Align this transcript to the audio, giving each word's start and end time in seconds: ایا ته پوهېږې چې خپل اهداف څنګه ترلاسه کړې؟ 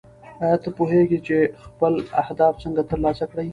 ایا 0.43 0.57
ته 0.63 0.69
پوهېږې 0.77 1.19
چې 1.27 1.37
خپل 1.65 1.93
اهداف 2.21 2.53
څنګه 2.63 2.81
ترلاسه 2.91 3.25
کړې؟ 3.31 3.45